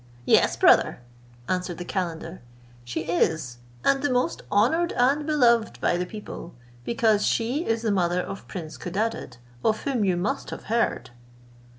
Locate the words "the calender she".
1.77-3.01